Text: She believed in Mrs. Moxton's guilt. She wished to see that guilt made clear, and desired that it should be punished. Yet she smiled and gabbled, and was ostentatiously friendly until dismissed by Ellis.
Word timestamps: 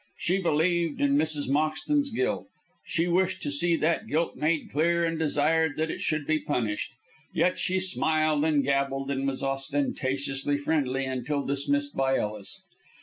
She 0.17 0.39
believed 0.41 0.99
in 0.99 1.15
Mrs. 1.15 1.47
Moxton's 1.47 2.09
guilt. 2.09 2.47
She 2.83 3.07
wished 3.07 3.43
to 3.43 3.51
see 3.51 3.75
that 3.75 4.07
guilt 4.07 4.35
made 4.35 4.71
clear, 4.71 5.05
and 5.05 5.19
desired 5.19 5.77
that 5.77 5.91
it 5.91 6.01
should 6.01 6.25
be 6.25 6.39
punished. 6.39 6.91
Yet 7.35 7.59
she 7.59 7.79
smiled 7.79 8.43
and 8.43 8.63
gabbled, 8.63 9.11
and 9.11 9.27
was 9.27 9.43
ostentatiously 9.43 10.57
friendly 10.57 11.05
until 11.05 11.45
dismissed 11.45 11.95
by 11.95 12.17
Ellis. 12.17 12.63